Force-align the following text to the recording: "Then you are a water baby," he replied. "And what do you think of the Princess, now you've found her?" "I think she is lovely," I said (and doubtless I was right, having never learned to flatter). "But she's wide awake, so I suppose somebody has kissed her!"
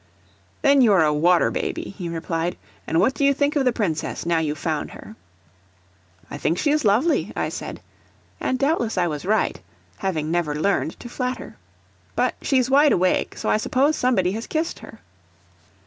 "Then 0.63 0.81
you 0.81 0.93
are 0.93 1.05
a 1.05 1.13
water 1.13 1.51
baby," 1.51 1.93
he 1.95 2.09
replied. 2.09 2.57
"And 2.87 2.99
what 2.99 3.13
do 3.13 3.23
you 3.23 3.35
think 3.35 3.55
of 3.55 3.65
the 3.65 3.71
Princess, 3.71 4.25
now 4.25 4.39
you've 4.39 4.57
found 4.57 4.89
her?" 4.93 5.15
"I 6.27 6.39
think 6.39 6.57
she 6.57 6.71
is 6.71 6.83
lovely," 6.83 7.31
I 7.35 7.49
said 7.49 7.81
(and 8.39 8.57
doubtless 8.57 8.97
I 8.97 9.05
was 9.05 9.25
right, 9.25 9.61
having 9.99 10.31
never 10.31 10.55
learned 10.55 10.99
to 11.01 11.07
flatter). 11.07 11.55
"But 12.15 12.33
she's 12.41 12.67
wide 12.67 12.93
awake, 12.93 13.37
so 13.37 13.47
I 13.47 13.57
suppose 13.57 13.95
somebody 13.95 14.31
has 14.31 14.47
kissed 14.47 14.79
her!" 14.79 15.01